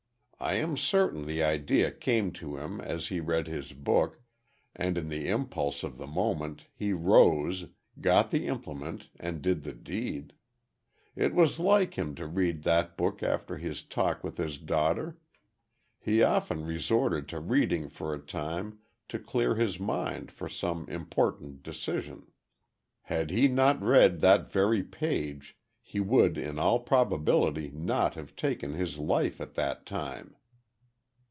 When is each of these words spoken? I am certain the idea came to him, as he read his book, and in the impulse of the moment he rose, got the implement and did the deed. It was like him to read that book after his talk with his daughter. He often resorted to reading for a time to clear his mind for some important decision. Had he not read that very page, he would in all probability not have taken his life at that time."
I 0.43 0.55
am 0.55 0.75
certain 0.75 1.27
the 1.27 1.43
idea 1.43 1.91
came 1.91 2.31
to 2.31 2.57
him, 2.57 2.81
as 2.81 3.09
he 3.09 3.19
read 3.19 3.45
his 3.45 3.73
book, 3.73 4.21
and 4.75 4.97
in 4.97 5.07
the 5.07 5.27
impulse 5.27 5.83
of 5.83 5.99
the 5.99 6.07
moment 6.07 6.65
he 6.73 6.93
rose, 6.93 7.67
got 8.01 8.31
the 8.31 8.47
implement 8.47 9.09
and 9.19 9.43
did 9.43 9.61
the 9.61 9.75
deed. 9.75 10.33
It 11.15 11.35
was 11.35 11.59
like 11.59 11.93
him 11.93 12.15
to 12.15 12.25
read 12.25 12.63
that 12.63 12.97
book 12.97 13.21
after 13.21 13.57
his 13.59 13.83
talk 13.83 14.23
with 14.23 14.39
his 14.39 14.57
daughter. 14.57 15.19
He 15.99 16.23
often 16.23 16.65
resorted 16.65 17.27
to 17.29 17.39
reading 17.39 17.87
for 17.87 18.11
a 18.11 18.17
time 18.19 18.79
to 19.09 19.19
clear 19.19 19.53
his 19.53 19.79
mind 19.79 20.31
for 20.31 20.49
some 20.49 20.89
important 20.89 21.61
decision. 21.61 22.31
Had 23.03 23.29
he 23.29 23.47
not 23.47 23.79
read 23.79 24.21
that 24.21 24.51
very 24.51 24.81
page, 24.81 25.55
he 25.83 25.99
would 25.99 26.37
in 26.37 26.57
all 26.57 26.79
probability 26.79 27.69
not 27.75 28.13
have 28.15 28.33
taken 28.33 28.71
his 28.75 28.97
life 28.97 29.41
at 29.41 29.55
that 29.55 29.85
time." 29.85 30.33